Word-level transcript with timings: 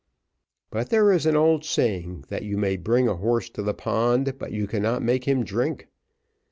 But 0.71 0.89
there 0.89 1.11
is 1.11 1.27
an 1.27 1.35
old 1.35 1.63
saying, 1.63 2.23
that 2.29 2.41
you 2.41 2.57
may 2.57 2.75
bring 2.75 3.07
a 3.07 3.17
horse 3.17 3.51
to 3.51 3.61
the 3.61 3.75
pond, 3.75 4.39
but 4.39 4.51
you 4.51 4.65
cannot 4.65 5.03
make 5.03 5.25
him 5.27 5.43
drink. 5.45 5.89